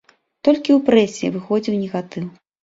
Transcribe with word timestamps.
Толькі 0.47 0.71
ў 0.75 0.77
прэсе 0.87 1.29
выходзіў 1.35 1.77
негатыў. 1.83 2.25